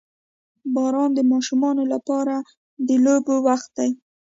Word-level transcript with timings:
•باران 0.75 1.09
د 1.15 1.19
ماشومانو 1.31 1.83
لپاره 1.93 2.35
د 2.87 2.89
لوبو 3.05 3.35
وخت 3.47 3.71
وي. 3.77 3.91